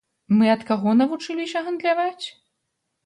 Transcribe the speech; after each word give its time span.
Мы 0.37 0.47
ад 0.53 0.63
каго 0.69 0.95
навучыліся 1.03 1.63
гандляваць? 1.71 2.25